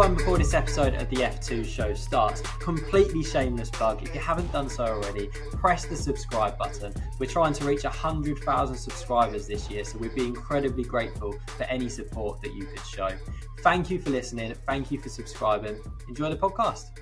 [0.00, 2.40] one before this episode of the F2 show starts.
[2.58, 4.02] Completely shameless plug.
[4.02, 6.94] If you haven't done so already, press the subscribe button.
[7.18, 11.90] We're trying to reach 100,000 subscribers this year, so we'd be incredibly grateful for any
[11.90, 13.10] support that you could show.
[13.58, 14.54] Thank you for listening.
[14.66, 15.78] Thank you for subscribing.
[16.08, 16.92] Enjoy the podcast.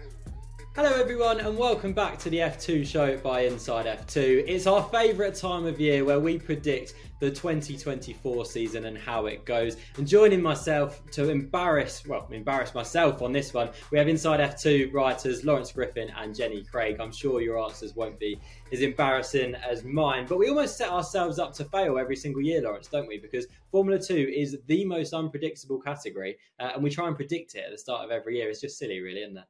[0.75, 4.43] Hello, everyone, and welcome back to the F2 show by Inside F2.
[4.45, 9.45] It's our favourite time of year where we predict the 2024 season and how it
[9.45, 9.77] goes.
[9.97, 14.93] And joining myself to embarrass, well, embarrass myself on this one, we have Inside F2
[14.93, 16.97] writers Lawrence Griffin and Jenny Craig.
[17.01, 18.41] I'm sure your answers won't be
[18.73, 22.63] as embarrassing as mine, but we almost set ourselves up to fail every single year,
[22.63, 23.19] Lawrence, don't we?
[23.19, 27.65] Because Formula 2 is the most unpredictable category, uh, and we try and predict it
[27.65, 28.49] at the start of every year.
[28.49, 29.45] It's just silly, really, isn't it?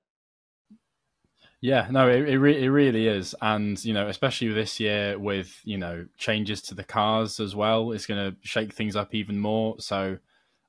[1.61, 5.61] Yeah, no, it it, re- it really is, and you know, especially this year with
[5.65, 9.41] you know changes to the cars as well, it's going to shake things up even
[9.41, 9.75] more.
[9.81, 10.19] So,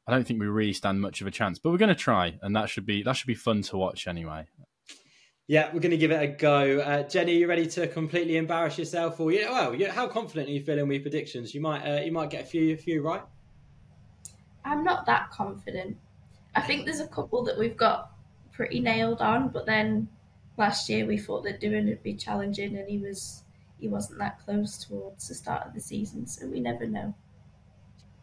[0.08, 2.40] I don't think we really stand much of a chance, but we're going to try,
[2.42, 4.48] and that should be that should be fun to watch anyway.
[5.46, 6.80] Yeah, we're going to give it a go.
[6.80, 10.50] Uh, Jenny, are you ready to completely embarrass yourself, or yeah, well, yeah, how confident
[10.50, 11.54] are you feeling with predictions?
[11.54, 13.22] You might uh, you might get a few a few right.
[14.66, 15.98] I'm not that confident.
[16.56, 18.12] I think there's a couple that we've got
[18.52, 20.08] pretty nailed on, but then
[20.60, 23.46] last year we thought that doing it would be challenging, and he was
[23.80, 27.16] he wasn't that close towards the start of the season, so we never know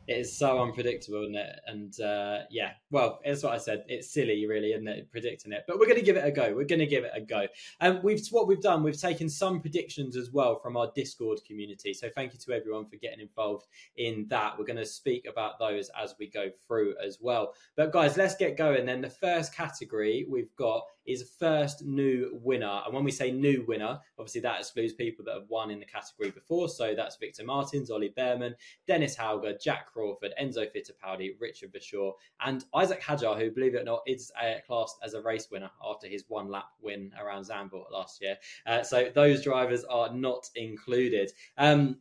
[0.07, 1.61] it is so unpredictable, isn't it?
[1.67, 3.85] And uh, yeah, well, that's what I said.
[3.89, 5.65] It's silly, really, isn't it, predicting it?
[5.67, 6.55] But we're going to give it a go.
[6.55, 7.47] We're going to give it a go.
[7.81, 8.83] And we've what we've done.
[8.83, 11.93] We've taken some predictions as well from our Discord community.
[11.95, 14.59] So thank you to everyone for getting involved in that.
[14.59, 17.55] We're going to speak about those as we go through as well.
[17.77, 18.87] But guys, let's get going.
[18.87, 22.83] Then the first category we've got is first new winner.
[22.85, 25.87] And when we say new winner, obviously that excludes people that have won in the
[25.87, 26.69] category before.
[26.69, 28.55] So that's Victor Martins, Ollie Bearman,
[28.87, 32.13] Dennis Hauger, Jak Crawford, Enzo Fittipaldi, Richard Verschoor,
[32.45, 35.71] and Isack Hadjar, who, believe it or not, is uh, classed as a race winner
[35.85, 38.37] after his one lap win around Zandvoort last year.
[38.67, 41.33] Uh, so those drivers are not included.
[41.57, 41.99] Um,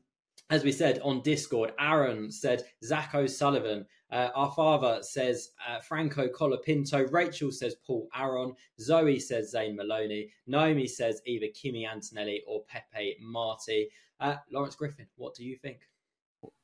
[0.49, 3.85] as we said on Discord, Aaron said Zak O'Sullivan.
[4.11, 7.11] Uh, our father says uh, Franco Colapinto.
[7.11, 8.53] Rachel says Paul Aron.
[8.79, 10.29] Zoe says Zane Maloney.
[10.45, 13.89] Naomi says either Kimi Antonelli or Pepe Marti.
[14.19, 15.79] Uh, Lawrence Griffin, what do you think?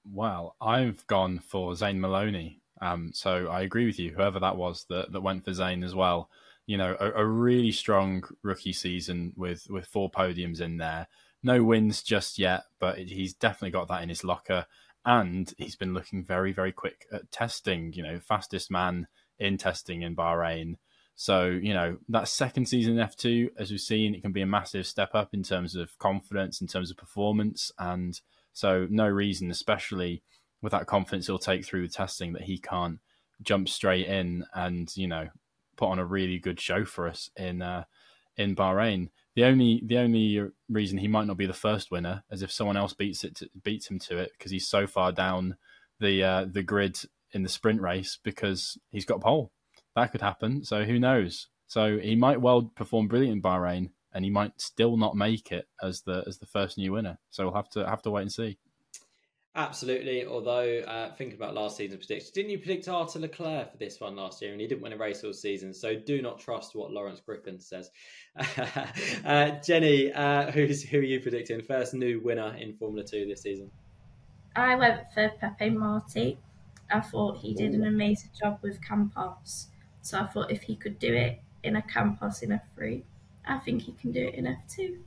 [0.05, 2.60] Well, I've gone for Zane Maloney.
[2.81, 4.11] Um, so I agree with you.
[4.11, 6.29] Whoever that was that, that went for Zane as well.
[6.65, 11.07] You know, a, a really strong rookie season with with four podiums in there.
[11.43, 14.65] No wins just yet, but he's definitely got that in his locker
[15.05, 17.93] and he's been looking very, very quick at testing.
[17.93, 19.07] You know, fastest man
[19.39, 20.77] in testing in Bahrain.
[21.15, 24.41] So you know that second season in F two, as we've seen, it can be
[24.41, 28.19] a massive step up in terms of confidence, in terms of performance, and
[28.53, 30.23] so no reason, especially
[30.61, 32.99] with that confidence he'll take through the testing, that he can't
[33.41, 35.27] jump straight in and you know
[35.77, 37.83] put on a really good show for us in uh,
[38.37, 39.09] in Bahrain.
[39.35, 42.77] The only the only reason he might not be the first winner is if someone
[42.77, 45.55] else beats it to, beats him to it because he's so far down
[45.99, 46.99] the uh, the grid
[47.31, 49.51] in the sprint race because he's got pole.
[49.95, 50.63] That could happen.
[50.63, 51.47] So who knows?
[51.67, 55.67] So he might well perform brilliant in Bahrain, and he might still not make it
[55.81, 57.17] as the as the first new winner.
[57.29, 58.57] So we'll have to have to wait and see.
[59.53, 60.25] Absolutely.
[60.25, 64.15] Although uh, thinking about last season's predictions, didn't you predict Arthur Leclerc for this one
[64.15, 65.73] last year, and he didn't win a race all season?
[65.73, 67.91] So do not trust what Lawrence Griffin says.
[69.25, 73.41] uh, Jenny, uh, who's who are you predicting first new winner in Formula Two this
[73.41, 73.69] season?
[74.55, 76.37] I went for Pepe Marti.
[76.89, 79.67] I thought he did an amazing job with Campos,
[80.01, 83.03] so I thought if he could do it in a Campos in F3,
[83.45, 84.97] I think he can do it in F2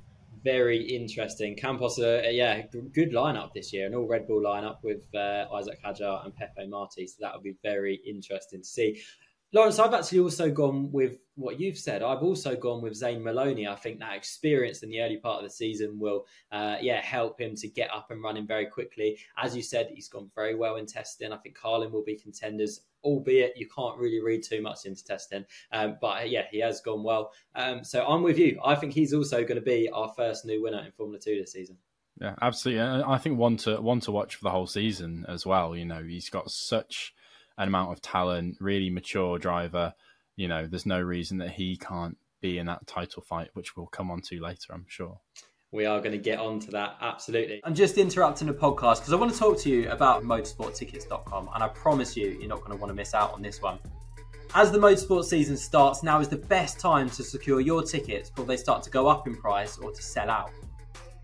[0.44, 1.56] very interesting.
[1.56, 2.62] Campos, uh, yeah,
[2.92, 6.66] good lineup this year, an all Red Bull lineup with uh, Isack Hadjar and Pepe
[6.68, 7.06] Marti.
[7.06, 9.00] So that would be very interesting to see.
[9.52, 12.02] Lawrence, I've actually also gone with what you've said.
[12.02, 13.68] I've also gone with Zane Maloney.
[13.68, 17.40] I think that experience in the early part of the season will, uh, yeah, help
[17.40, 19.16] him to get up and running very quickly.
[19.38, 21.32] As you said, he's gone very well in testing.
[21.32, 25.44] I think Carlin will be contenders, albeit you can't really read too much into testing.
[25.70, 27.32] Um, but yeah, he has gone well.
[27.54, 28.58] Um, so I'm with you.
[28.64, 31.52] I think he's also going to be our first new winner in Formula Two this
[31.52, 31.76] season.
[32.20, 32.82] Yeah, absolutely.
[32.82, 35.76] I think one to one to watch for the whole season as well.
[35.76, 37.14] You know, he's got such
[37.58, 39.94] an amount of talent, really mature driver.
[40.36, 43.86] You know, there's no reason that he can't be in that title fight, which we'll
[43.86, 45.20] come on to later, I'm sure.
[45.74, 47.60] We are going to get on to that, absolutely.
[47.64, 51.64] I'm just interrupting the podcast because I want to talk to you about motorsporttickets.com, and
[51.64, 53.80] I promise you, you're not going to want to miss out on this one.
[54.54, 58.46] As the motorsport season starts, now is the best time to secure your tickets before
[58.46, 60.52] they start to go up in price or to sell out.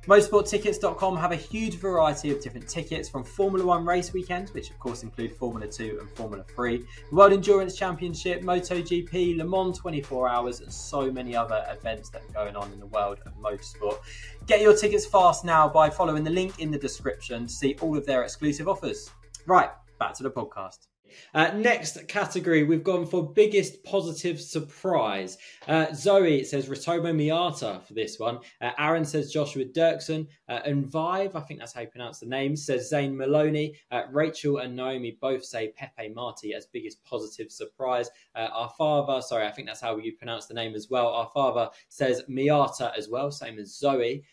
[0.07, 4.79] Motorsporttickets.com have a huge variety of different tickets from Formula One race weekends, which of
[4.79, 6.83] course include Formula 2 and Formula 3,
[7.13, 12.45] World Endurance Championship, MotoGP, Le Mans 24 Hours, and so many other events that are
[12.45, 13.99] going on in the world of motorsport.
[14.47, 17.95] Get your tickets fast now by following the link in the description to see all
[17.95, 19.11] of their exclusive offers.
[19.47, 19.69] Right,
[19.99, 20.90] back to the podcast.
[21.35, 25.39] Uh, next category, we've gone for biggest positive surprise.
[25.69, 28.39] Uh, Zoe says Ritomo Miyata for this one.
[28.61, 30.27] Uh, Aaron says Joshua Dürksen.
[30.49, 33.77] Uh, and Vive, I think that's how you pronounce the name, says Zane Maloney.
[33.91, 38.11] Uh, Rachel and Naomi both say Pepe Marti as biggest positive surprise.
[38.35, 41.09] Uh, our father, sorry, I think that's how you pronounce the name as well.
[41.09, 44.25] Our father says Miyata as well, same as Zoe.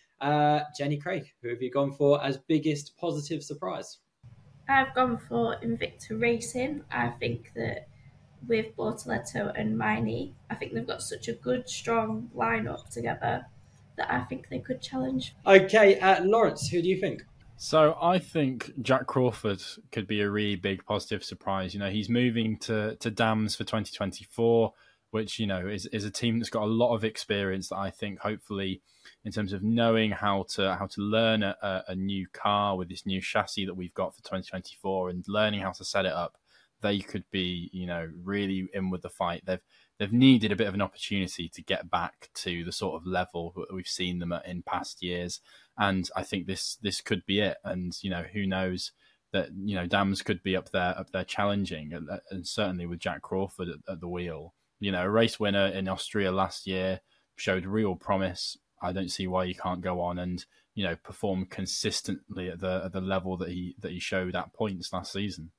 [0.76, 4.00] Jenny Craig, who have you gone for as biggest positive surprise?
[4.68, 6.84] I've gone for Invicta Racing.
[6.92, 7.88] I think that
[8.48, 13.46] with Bortoleto and Maini, I think they've got such a good, strong lineup together
[13.98, 15.36] that I think they could challenge.
[15.46, 17.26] Okay, uh, Lawrence, who do you think?
[17.58, 21.74] So I think Jak Crawford could be a really big positive surprise.
[21.74, 24.74] You know, he's moving to to Dams for 2024
[25.12, 27.90] which you know is, is a team that's got a lot of experience that I
[27.90, 28.82] think hopefully
[29.28, 33.06] in terms of knowing how to how to learn a, a, new car with this
[33.06, 36.38] new chassis that we've got for 2024 and learning how to set it up
[36.82, 39.44] they could be you know really in with the fight.
[39.46, 39.62] They've
[40.00, 43.54] they've needed a bit of an opportunity to get back to the sort of level
[43.56, 45.40] that we've seen them at in past years.
[45.78, 47.58] And I think this this could be it.
[47.64, 48.92] And you know who knows
[49.34, 53.00] that you know Dams could be up there up there challenging and, and certainly with
[53.00, 54.54] Jak Crawford at, at the wheel.
[54.80, 57.02] You know, a race winner in Austria last year
[57.36, 58.58] showed real promise.
[58.82, 60.46] I don't see why he can't go on and
[60.76, 64.54] you know perform consistently at the at the level that he that he showed at
[64.54, 65.52] points last season.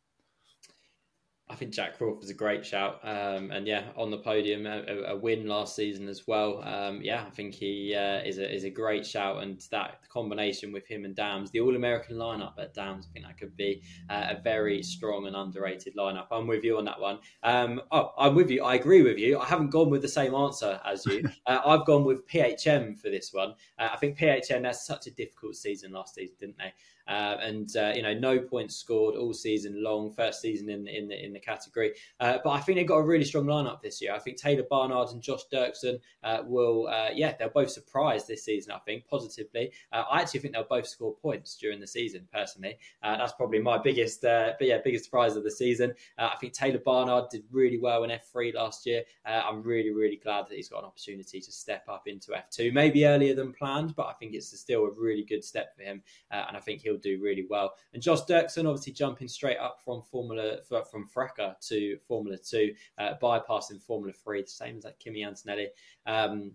[1.51, 5.17] I think Jak Crawford's a great shout, um, and yeah, on the podium, a, a,
[5.17, 6.63] win last season as well.
[6.63, 10.73] Um, yeah, I think he uh, is a is a great shout, and that combination
[10.73, 13.83] with him and Dams, the All American lineup at Dams, I think that could be
[14.11, 16.27] uh, a very strong and underrated lineup.
[16.31, 17.19] I'm with you on that one.
[17.43, 18.63] Um, oh, I'm with you.
[18.63, 19.39] I agree with you.
[19.39, 21.29] I haven't gone with the same answer as you.
[21.47, 23.55] uh, I've gone with PHM for this one.
[23.79, 26.75] Uh, I think PHM has such a difficult season last season, didn't they?
[27.09, 31.09] Uh, and uh, you know no points scored all season long, first season in in
[31.09, 31.93] the in the category.
[32.21, 34.15] Uh, but I think they've got a really strong lineup this year.
[34.15, 38.45] I think Taylor Barnard and Josh Dürksen uh, will, uh, yeah, they'll both surprise this
[38.45, 38.73] season.
[38.73, 39.73] I think positively.
[39.91, 42.29] Uh, I actually think they'll both score points during the season.
[42.33, 45.95] Personally, that's probably my biggest, but yeah, biggest surprise of the season.
[46.19, 49.03] I think Taylor Barnard did really well in F3 last year.
[49.25, 53.07] I'm really really glad that he's got an opportunity to step up into F2, maybe
[53.07, 56.57] earlier than planned, but I think it's still a really good step for him, and
[56.57, 57.75] I think he'll do really well.
[57.93, 63.15] And Josh Dürksen, obviously jumping straight up from Formula from FRECA to Formula Two, uh,
[63.23, 65.69] bypassing Formula Three, the same as like Kimi Antonelli.
[66.07, 66.53] Um,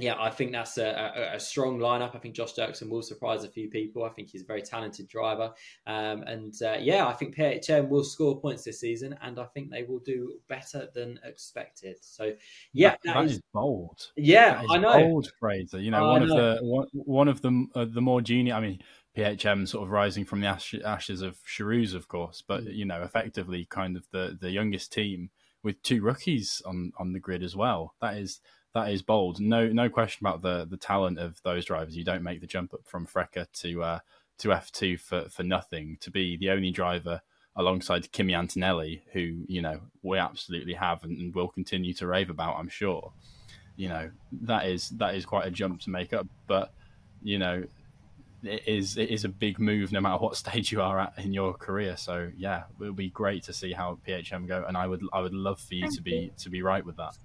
[0.00, 2.14] yeah, I think that's a, a, a, strong lineup.
[2.14, 4.04] I think Josh Dürksen will surprise a few people.
[4.04, 5.52] I think he's a very talented driver.
[5.86, 9.70] Um, and uh, yeah, I think PHM will score points this season, and I think
[9.70, 11.96] they will do better than expected.
[12.00, 12.32] So
[12.72, 14.08] yeah, that, that is, is, bold.
[14.16, 14.92] Yeah, I know.
[14.92, 15.80] Bold, Fraser.
[15.80, 16.34] You know, one know.
[16.34, 18.54] of the one, one of the uh, the more junior.
[18.54, 18.80] I mean,
[19.20, 22.74] PHM sort of rising from the ash, ashes of Charouz, of course, but mm.
[22.74, 25.30] you know, effectively kind of the the youngest team
[25.62, 27.94] with two rookies on on the grid as well.
[28.00, 28.40] That is
[28.74, 29.40] that is bold.
[29.40, 31.96] No no question about the the talent of those drivers.
[31.96, 33.98] You don't make the jump up from FRECA to uh,
[34.38, 35.98] to F two for for nothing.
[36.00, 37.20] To be the only driver
[37.56, 42.30] alongside Kimi Antonelli, who you know we absolutely have and, and will continue to rave
[42.30, 43.12] about, I'm sure.
[43.76, 44.10] You know
[44.42, 46.72] that is that is quite a jump to make up, but
[47.22, 47.64] you know
[48.42, 51.32] it is it is a big move no matter what stage you are at in
[51.32, 51.96] your career.
[51.96, 55.20] So yeah, it would be great to see how PHM go, and I would I
[55.20, 56.30] would love for you Thank to be you.
[56.38, 57.16] to be right with that.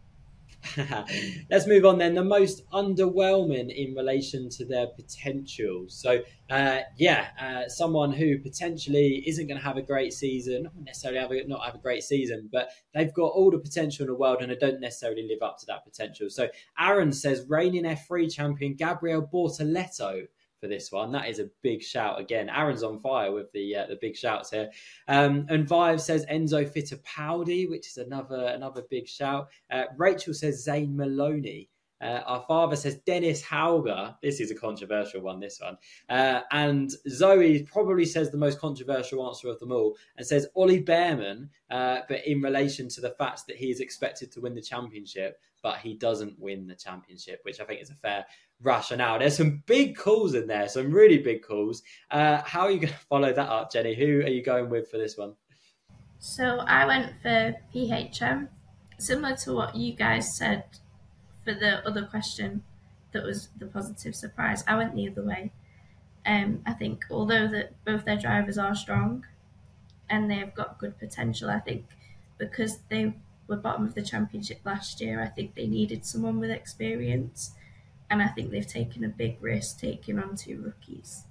[1.49, 2.15] Let's move on then.
[2.15, 5.85] The most underwhelming in relation to their potential.
[5.87, 10.73] So, uh, yeah, uh, someone who potentially isn't going to have a great season, not
[10.83, 14.07] necessarily have a, not have a great season, but they've got all the potential in
[14.07, 16.29] the world and they don't necessarily live up to that potential.
[16.29, 16.47] So,
[16.79, 20.27] Aaron says reigning F3 champion Gabriel Bortoleto
[20.59, 21.11] for this one.
[21.11, 22.49] That is a big shout again.
[22.49, 24.69] Aaron's on fire with the uh, the big shouts here.
[25.07, 29.49] Um, and Vive says Enzo Fittipaldi, which is another another big shout.
[29.71, 31.69] Uh, Rachel says Zane Maloney.
[32.01, 34.15] Uh, our father says Dennis Hauger.
[34.21, 35.77] This is a controversial one, this one.
[36.09, 40.83] Uh, and Zoe probably says the most controversial answer of them all and says Ollie
[40.83, 44.61] Bearman, uh, but in relation to the fact that he is expected to win the
[44.61, 48.25] championship, but he doesn't win the championship, which I think is a fair
[48.61, 49.19] rationale.
[49.19, 51.83] There's some big calls in there, some really big calls.
[52.11, 53.95] Uh, how are you going to follow that up, Jenny?
[53.95, 55.33] Who are you going with for this one?
[56.19, 58.47] So I went for PHM,
[58.97, 60.63] similar to what you guys said
[61.43, 62.63] for the other question
[63.11, 64.63] that was the positive surprise.
[64.67, 65.51] I went the other way.
[66.25, 69.25] Um, I think although that both their drivers are strong
[70.09, 71.85] and they've got good potential, I think
[72.37, 73.13] because they
[73.47, 77.53] were bottom of the championship last year, I think they needed someone with experience,
[78.09, 81.25] and I think they've taken a big risk taking on two rookies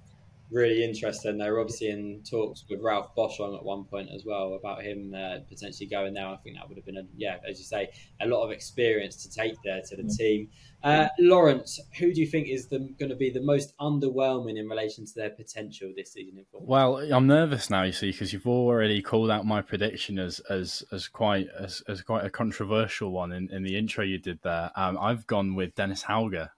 [0.51, 1.37] really interesting.
[1.37, 5.13] They were obviously in talks with Ralph Boschung at one point as well about him
[5.13, 6.27] uh, potentially going there.
[6.27, 7.89] I think that would have been, a, yeah, as you say,
[8.21, 10.17] a lot of experience to take there to the mm.
[10.17, 10.49] team.
[10.83, 15.05] Uh, Lawrence, who do you think is going to be the most underwhelming in relation
[15.05, 16.37] to their potential this season?
[16.37, 20.39] In well, I'm nervous now, you see, because you've already called out my prediction as
[20.41, 24.39] as as quite as, as quite a controversial one in, in the intro you did
[24.43, 24.71] there.
[24.75, 26.49] Um, I've gone with Dennis Hauger.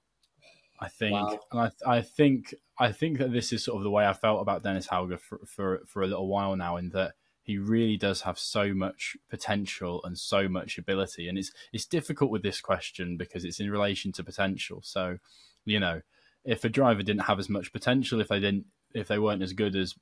[0.79, 1.39] I think, wow.
[1.51, 4.41] and I, I think, I think that this is sort of the way I felt
[4.41, 8.22] about Dennis Hauger for, for, for a little while now, in that he really does
[8.22, 13.15] have so much potential and so much ability, and it's it's difficult with this question
[13.15, 14.81] because it's in relation to potential.
[14.84, 15.17] So,
[15.63, 16.01] you know,
[16.43, 19.53] if a driver didn't have as much potential, if they didn't, if they weren't as
[19.53, 19.96] good as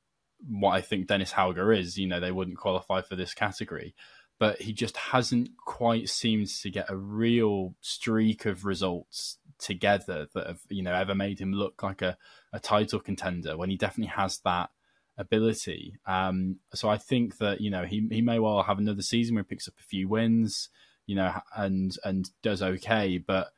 [0.50, 3.96] what I think Dennis Hauger is, you know, they wouldn't qualify for this category.
[4.38, 10.48] But he just hasn't quite seemed to get a real streak of results together that
[10.48, 12.18] have you know ever made him look like a,
[12.54, 14.70] a title contender when he definitely has that
[15.18, 15.98] ability.
[16.06, 19.44] Um, so I think that you know he he may well have another season where
[19.44, 20.70] he picks up a few wins,
[21.06, 23.52] you know, and and does okay, but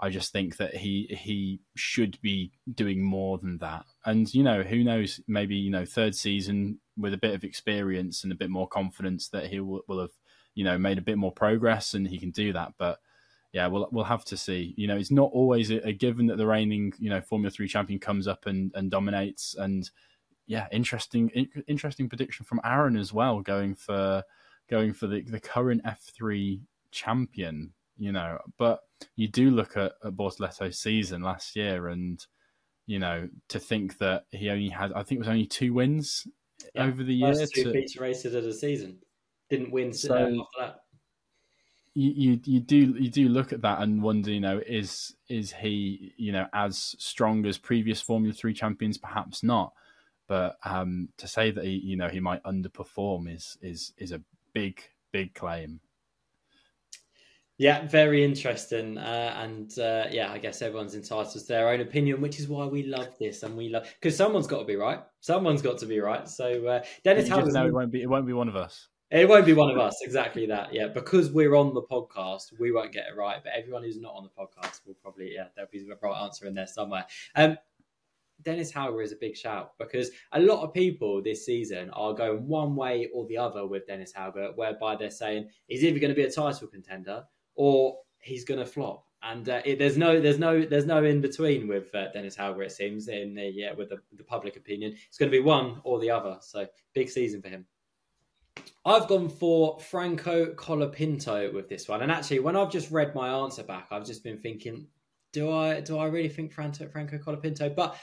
[0.00, 3.84] I just think that he he should be doing more than that.
[4.04, 5.20] And you know, who knows?
[5.28, 9.28] Maybe you know, third season with a bit of experience and a bit more confidence
[9.28, 10.12] that he will, will have
[10.54, 12.74] you know made a bit more progress and he can do that.
[12.78, 12.98] But
[13.52, 14.74] yeah, we'll we'll have to see.
[14.76, 17.68] You know, it's not always a, a, given that the reigning you know Formula Three
[17.68, 19.54] champion comes up and, and dominates.
[19.58, 19.88] And
[20.46, 24.22] yeah, interesting in, interesting prediction from Aaron as well, going for
[24.70, 27.72] going for the the current F three champion.
[27.98, 28.80] You know, but
[29.16, 32.24] you do look at, at Bortoleto's season last year, and
[32.86, 36.26] you know to think that he only had I think it was only two wins
[36.74, 37.34] yeah, over the year.
[37.34, 38.96] Two to, feature races of the season,
[39.50, 40.81] didn't win so, after that
[41.94, 45.52] you, you you do you do look at that and wonder, you know, is is
[45.52, 48.98] he, you know, as strong as previous Formula Three champions?
[48.98, 49.72] Perhaps not.
[50.28, 54.22] But um, to say that he, you know, he might underperform is is is a
[54.54, 54.82] big
[55.12, 55.80] big claim.
[57.58, 62.20] Yeah, very interesting, uh, and uh, yeah, I guess everyone's entitled to their own opinion,
[62.22, 65.00] which is why we love this, and we love because someone's got to be right.
[65.20, 66.26] Someone's got to be right.
[66.26, 68.88] So uh, Dennis, how no, it won't be it won't be one of us.
[69.12, 70.72] It won't be one of us, exactly that.
[70.72, 73.42] Yeah, because we're on the podcast, we won't get it right.
[73.44, 76.46] But everyone who's not on the podcast will probably, yeah, there'll be the right answer
[76.46, 77.04] in there somewhere.
[77.36, 77.58] Um,
[78.40, 82.48] Dennis Hauger is a big shout because a lot of people this season are going
[82.48, 86.16] one way or the other with Dennis Hauger, whereby they're saying he's either going to
[86.16, 87.22] be a title contender
[87.54, 89.04] or he's going to flop.
[89.22, 92.64] And uh, it, there's no, there's no, there's no in between with uh, Dennis Hauger.
[92.64, 95.82] It seems in the yeah, with the, the public opinion, it's going to be one
[95.84, 96.38] or the other.
[96.40, 97.66] So big season for him.
[98.84, 103.28] I've gone for Franco Colapinto with this one, and actually, when I've just read my
[103.28, 104.88] answer back, I've just been thinking,
[105.32, 107.74] do I do I really think Franco, Franco Colapinto?
[107.74, 107.96] But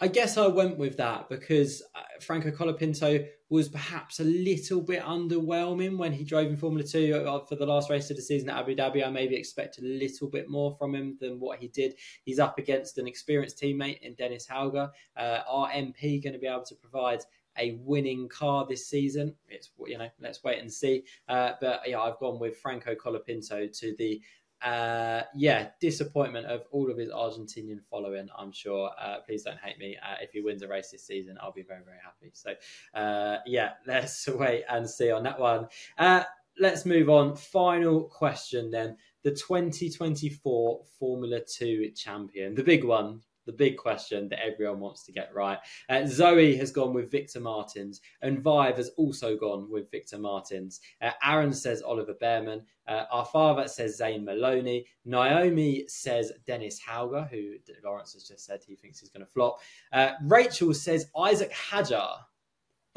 [0.00, 5.02] I guess I went with that because uh, Franco Colapinto was perhaps a little bit
[5.02, 8.50] underwhelming when he drove in Formula Two uh, for the last race of the season
[8.50, 9.04] at Abu Dhabi.
[9.04, 11.94] I maybe expected a little bit more from him than what he did.
[12.24, 14.90] He's up against an experienced teammate in Dennis Hauger.
[15.16, 17.20] Uh, our MP going to be able to provide
[17.58, 19.34] a winning car this season.
[19.48, 21.04] It's you know let's wait and see.
[21.28, 24.20] Uh, but yeah, I've gone with Franco Colapinto to the
[24.62, 28.28] uh, yeah disappointment of all of his Argentinian following.
[28.36, 28.90] I'm sure.
[29.00, 29.96] Uh, please don't hate me.
[29.96, 32.32] Uh, if he wins a race this season, I'll be very very happy.
[32.32, 32.54] So
[32.98, 35.68] uh, yeah, let's wait and see on that one.
[35.96, 36.24] Uh,
[36.58, 37.36] let's move on.
[37.36, 38.96] Final question then.
[39.24, 45.12] The 2024 Formula 2 champion, the big one, the big question that everyone wants to
[45.12, 45.58] get right.
[45.88, 50.80] Uh, Zoe has gone with Victor Martins, and Vive has also gone with Victor Martins.
[51.00, 52.60] Uh, Aaron says Oliver Bearman.
[52.86, 54.84] Uh, our father says Zane Maloney.
[55.06, 59.60] Naomi says Dennis Hauger, who Lawrence has just said he thinks he's going to flop.
[59.92, 62.16] Uh, Rachel says Isack Hadjar.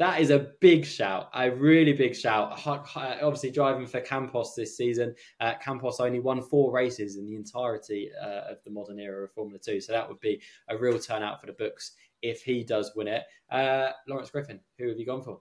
[0.02, 2.60] That is a big shout, a really big shout.
[2.66, 5.14] Obviously, driving for Campos this season.
[5.38, 9.32] Uh, Campos only won four races in the entirety uh, of the modern era of
[9.32, 12.90] Formula Two, so that would be a real turnout for the books if he does
[12.96, 13.22] win it.
[13.48, 15.40] Uh, Lawrence Griffin, who have you gone for?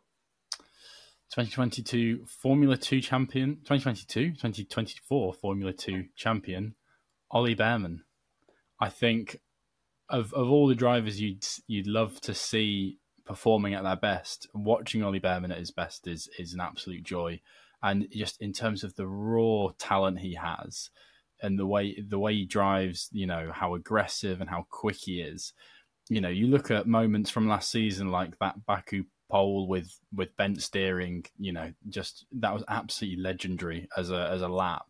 [1.33, 6.75] 2022 Formula 2 champion, 2022, 2024 Formula 2 champion,
[7.31, 8.01] Ollie Bearman.
[8.79, 9.39] I think
[10.07, 12.99] of of all the drivers you'd you'd love to see
[13.31, 14.47] performing at their best.
[14.53, 17.39] Watching Ollie Bearman at his best is is an absolute joy,
[17.81, 20.89] and just in terms of the raw talent he has,
[21.41, 25.21] and the way the way he drives, you know how aggressive and how quick he
[25.21, 25.53] is.
[26.09, 30.35] you know, you look at moments from last season like that Baku pole with with
[30.37, 31.25] bent steering.
[31.39, 34.87] You know, just that was absolutely legendary as a as a lap.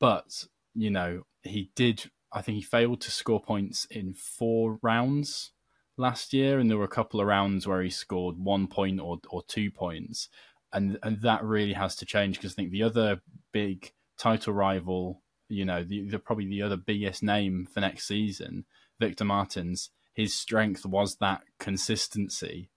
[0.00, 2.10] But you know, he did.
[2.32, 5.52] I think he failed to score points in four rounds
[5.96, 9.18] last year, and there were a couple of rounds where he scored one point or
[9.28, 10.28] or two points,
[10.72, 13.20] and and that really has to change because I think the other
[13.52, 18.64] big title rival, you know, the, the probably the other biggest name for next season,
[19.00, 22.70] Victor Martins, his strength was that consistency,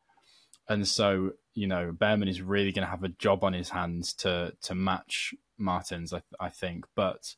[0.69, 4.13] and so you know Bearman is really going to have a job on his hands
[4.15, 7.35] to to match Martins, I, I think, but.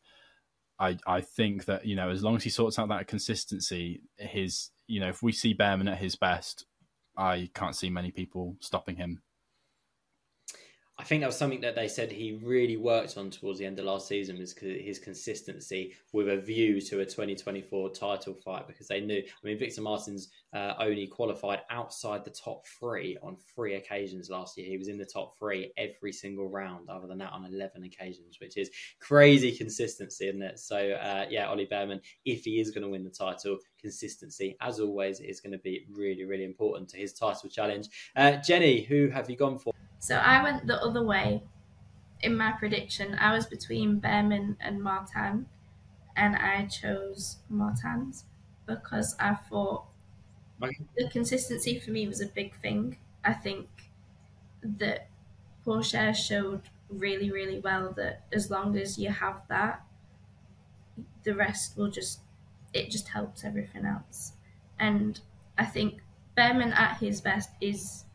[0.81, 4.69] I, I think that you know as long as he sorts out that consistency, his
[4.89, 6.65] you know if we see Bearman at his best,
[7.15, 9.21] I can't see many people stopping him.
[10.99, 13.79] I think that was something that they said he really worked on towards the end
[13.79, 18.89] of last season was his consistency with a view to a 2024 title fight because
[18.89, 19.19] they knew.
[19.19, 24.57] I mean, Victor Martins uh, only qualified outside the top three on three occasions last
[24.57, 24.67] year.
[24.67, 28.37] He was in the top three every single round, other than that, on 11 occasions,
[28.41, 30.59] which is crazy consistency, isn't it?
[30.59, 34.81] So, uh, yeah, Ollie Bearman, if he is going to win the title, consistency, as
[34.81, 37.87] always, is going to be really, really important to his title challenge.
[38.17, 39.71] Uh, Jenny, who have you gone for?
[39.99, 41.43] So I went the other way
[42.21, 43.15] in my prediction.
[43.15, 45.47] I was between Bearman and Martin,
[46.15, 48.25] and I chose Martins
[48.67, 49.87] because I thought
[50.97, 52.97] the consistency for me was a big thing.
[53.23, 53.69] I think
[54.63, 55.09] that
[55.65, 59.85] Pourchaire showed really, really well that as long as you have that,
[61.23, 62.21] the rest will just
[62.73, 64.33] it just helps everything else.
[64.77, 65.19] And
[65.57, 66.01] I think
[66.37, 68.05] Bearman at his best is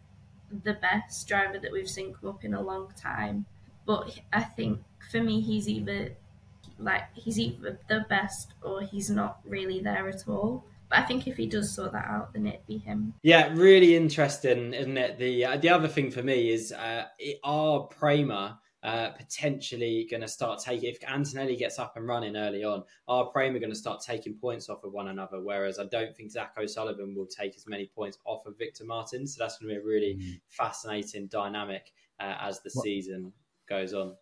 [0.63, 3.47] the best driver that we've seen come up in a long time.
[3.87, 4.81] But I think
[5.11, 6.17] for me, he's either
[6.79, 10.65] like he's either the best or he's not really there at all.
[10.89, 13.15] But I think if he does sort that out, then it'd be him.
[13.23, 15.19] Yeah, really interesting, isn't it?
[15.19, 17.07] The uh, the other thing for me is uh,
[17.91, 20.91] Prema uh, potentially going to start taking.
[20.91, 24.69] If Antonelli gets up and running early on, our Prema going to start taking points
[24.69, 25.41] off of one another.
[25.41, 29.27] Whereas I don't think Zak O'Sullivan will take as many points off of Victor Martin.
[29.27, 30.41] So that's going to be a really mm.
[30.49, 33.33] fascinating dynamic uh, as the season
[33.69, 34.17] goes on.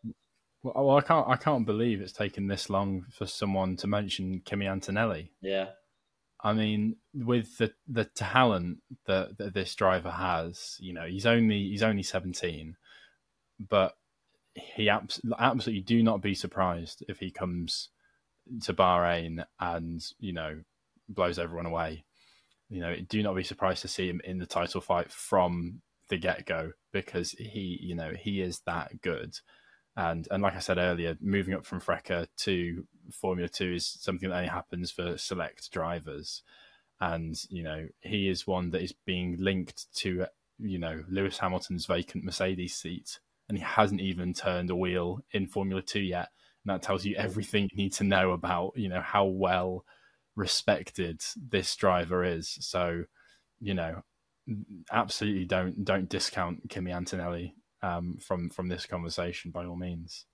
[0.62, 1.28] Well, I can't.
[1.28, 5.32] I can't believe it's taken this long for someone to mention Kimi Antonelli.
[5.40, 5.70] Yeah.
[6.40, 11.68] I mean, with the the talent that, that this driver has, you know, he's only
[11.68, 12.76] he's only seventeen,
[13.58, 13.96] but
[14.54, 17.88] he abs- absolutely do not be surprised if he comes
[18.62, 20.60] to Bahrain and you know
[21.08, 22.04] blows everyone away.
[22.68, 26.16] You know, do not be surprised to see him in the title fight from the
[26.16, 29.38] get go because he, you know, he is that good.
[29.96, 34.30] And and like I said earlier, moving up from FRECA to Formula Two is something
[34.30, 36.42] that only happens for select drivers.
[37.00, 40.26] And you know, he is one that is being linked to
[40.58, 43.18] you know Lewis Hamilton's vacant Mercedes seat
[43.52, 46.30] and he hasn't even turned a wheel in Formula Two yet.
[46.64, 49.84] And that tells you everything you need to know about you know how well
[50.36, 52.56] respected this driver is.
[52.60, 53.04] So,
[53.60, 54.02] you know,
[54.90, 60.24] absolutely don't don't discount Kimi Antonelli um, from from this conversation by all means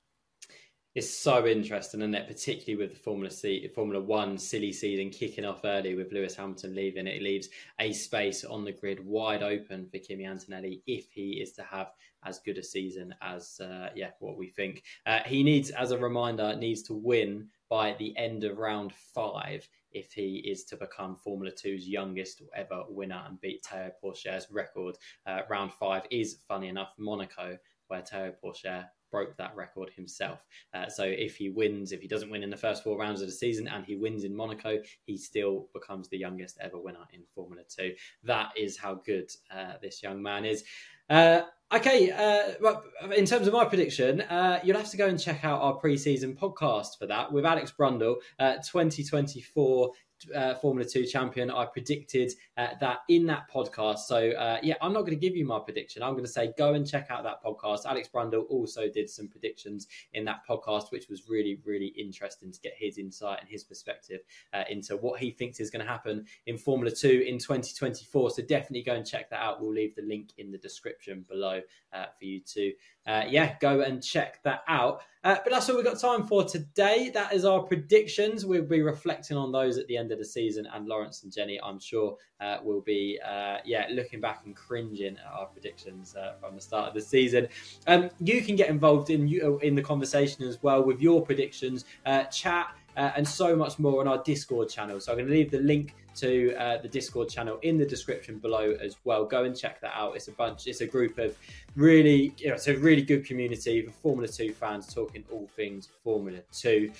[0.94, 5.44] is so interesting, and that particularly with the Formula C, Formula One silly season kicking
[5.44, 7.48] off early with Lewis Hamilton leaving, it leaves
[7.78, 11.92] a space on the grid wide open for Kimi Antonelli if he is to have
[12.24, 14.82] as good a season as uh, yeah what we think.
[15.06, 19.68] Uh, he needs, as a reminder, needs to win by the end of round five
[19.92, 24.96] if he is to become Formula 2's youngest ever winner and beat Théo Pourchaire's record.
[25.26, 30.44] Uh, round five is, funny enough, Monaco, where Théo Pourchaire broke that record himself.
[30.74, 33.28] Uh, so if he wins, if he doesn't win in the first four rounds of
[33.28, 37.22] the season and he wins in Monaco, he still becomes the youngest ever winner in
[37.34, 37.94] Formula Two.
[38.24, 40.64] That is how good uh, this young man is.
[41.10, 41.42] Uh,
[41.72, 42.84] okay, uh, well,
[43.16, 46.36] in terms of my prediction, uh, you'll have to go and check out our pre-season
[46.36, 49.92] podcast for that with Alex Brundle, uh, 2024
[50.34, 51.50] uh, Formula Two champion.
[51.50, 54.00] I predicted uh, that in that podcast.
[54.00, 56.02] So uh, yeah, I'm not going to give you my prediction.
[56.02, 57.86] I'm going to say go and check out that podcast.
[57.86, 62.60] Alex Brundle also did some predictions in that podcast, which was really really interesting to
[62.60, 64.20] get his insight and his perspective
[64.52, 68.30] uh, into what he thinks is going to happen in Formula Two in 2024.
[68.30, 69.60] So definitely go and check that out.
[69.60, 71.60] We'll leave the link in the description below
[71.92, 72.72] uh, for you to
[73.08, 75.00] uh, yeah, go and check that out.
[75.24, 77.10] Uh, but that's all we've got time for today.
[77.12, 78.46] That is our predictions.
[78.46, 80.68] We'll be reflecting on those at the end of the season.
[80.72, 85.16] And Lawrence and Jenny, I'm sure, uh, will be, uh, yeah, looking back and cringing
[85.16, 87.48] at our predictions uh, from the start of the season.
[87.88, 89.28] Um, you can get involved in
[89.62, 91.84] in the conversation as well with your predictions.
[92.06, 95.00] Uh, chat uh, and so much more on our Discord channel.
[95.00, 98.38] So I'm going to leave the link to uh, the Discord channel in the description
[98.38, 99.24] below as well.
[99.24, 100.16] Go and check that out.
[100.16, 100.66] It's a bunch.
[100.66, 101.38] It's a group of
[101.76, 105.88] really, you know, it's a really good community for Formula Two fans talking all things
[106.02, 106.90] Formula Two.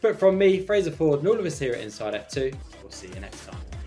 [0.00, 3.08] But from me, Fraser Ford, and all of us here at Inside F2, we'll see
[3.08, 3.81] you next time.